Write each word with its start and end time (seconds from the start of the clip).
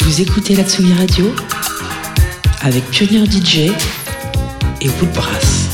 Vous 0.00 0.20
écoutez 0.20 0.56
la 0.56 0.64
Tsugi 0.64 0.92
Radio 0.92 1.32
avec 2.62 2.84
Pionnier 2.90 3.24
DJ 3.26 3.70
et 4.80 4.88
Woodbrass. 5.00 5.67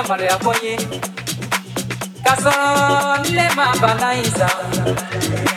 Ɲɛna 0.00 0.08
tun 0.08 0.24
ye 0.24 0.32
maloya 0.32 0.36
ko 0.44 0.52
ye 0.64 0.74
ka 5.40 5.49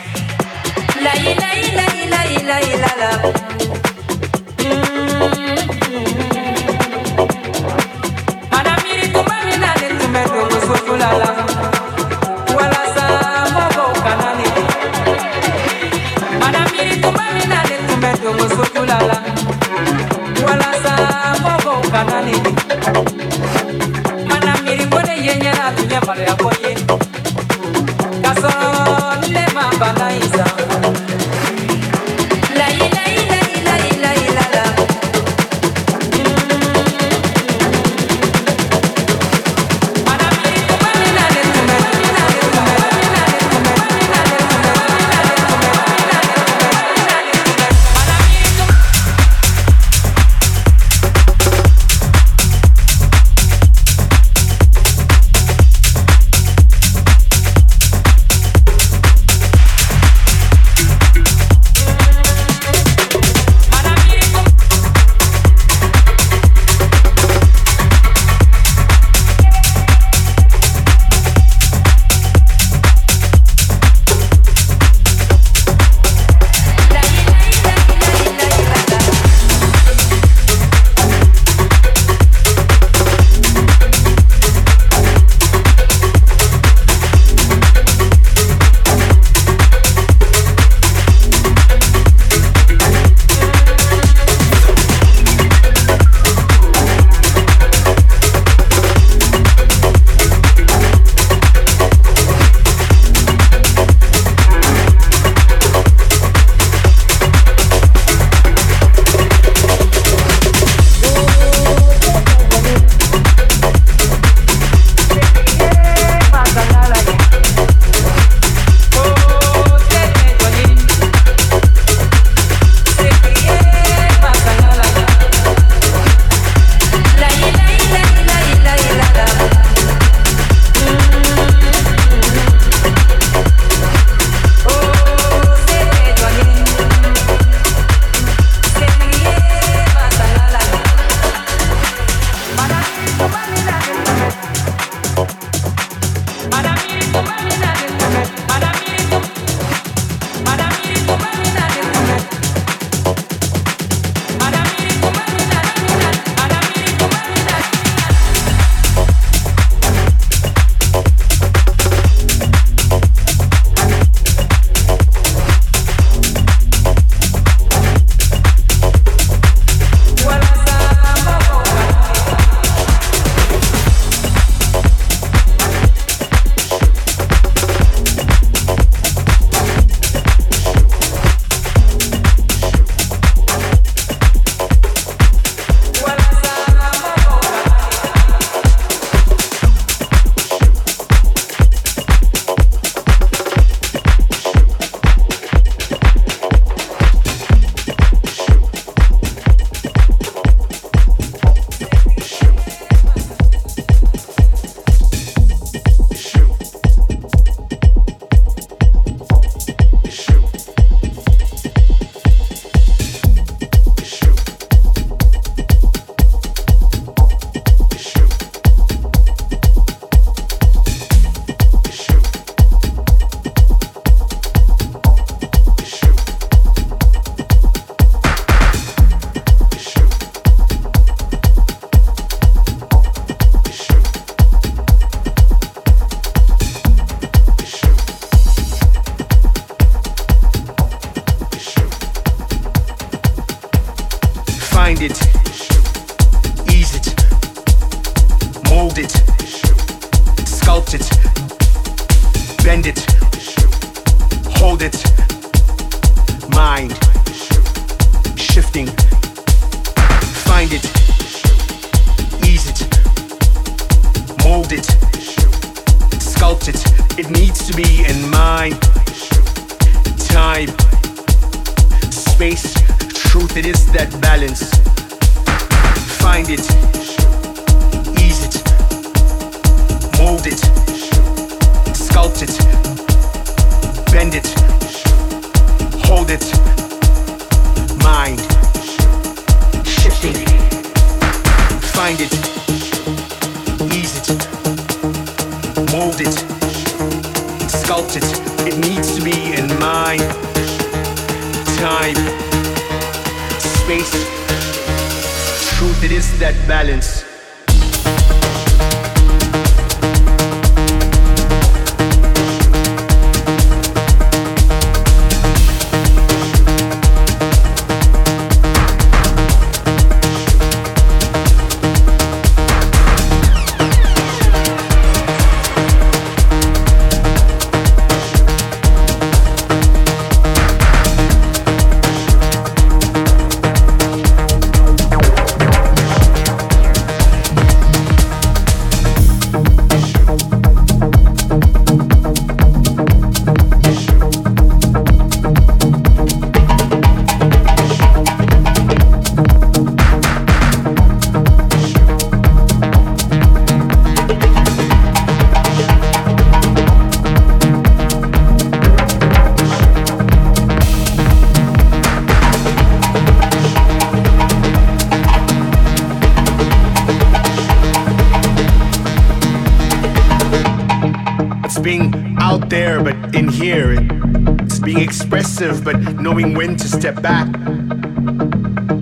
expressive, 375.04 375.84
but 375.84 375.96
knowing 376.20 376.54
when 376.54 376.76
to 376.76 376.88
step 376.88 377.20
back. 377.22 377.48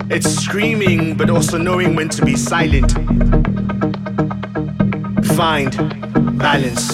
It's 0.09 0.29
screaming, 0.29 1.15
but 1.17 1.29
also 1.29 1.57
knowing 1.57 1.95
when 1.95 2.09
to 2.09 2.25
be 2.25 2.35
silent. 2.35 2.91
Find 5.35 5.71
balance. 6.37 6.85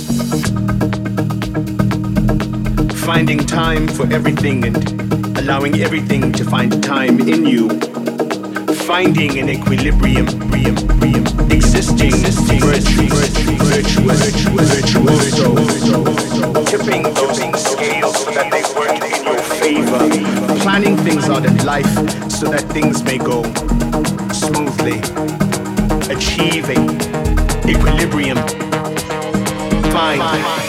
Finding 3.06 3.40
time 3.46 3.88
for 3.88 4.12
everything 4.12 4.66
and 4.66 5.38
allowing 5.38 5.82
everything 5.82 6.32
to 6.34 6.46
find 6.46 6.84
time 6.84 7.20
in 7.20 7.46
you. 7.46 7.99
Finding 9.00 9.40
an 9.40 9.50
equilibrium, 9.50 10.28
existing, 11.50 12.12
virtuous, 12.60 13.32
tipping 16.70 17.04
those 17.14 17.40
scales 17.64 18.16
so 18.22 18.32
that 18.32 18.50
they 18.52 18.62
work 18.78 19.02
in 19.02 19.24
your 19.24 19.42
favor. 19.56 20.00
Planning 20.64 20.98
things 20.98 21.30
out 21.30 21.46
in 21.46 21.66
life 21.66 21.88
so 22.30 22.50
that 22.50 22.64
things 22.74 23.02
may 23.06 23.18
go 23.18 23.44
smoothly. 24.34 25.00
Achieving 26.14 26.90
equilibrium. 27.70 28.38
Find 29.94 30.69